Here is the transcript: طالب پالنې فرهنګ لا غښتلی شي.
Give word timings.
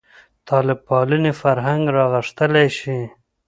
طالب 0.47 0.79
پالنې 0.87 1.31
فرهنګ 1.41 1.83
لا 1.95 2.05
غښتلی 2.13 2.67
شي. 2.77 2.97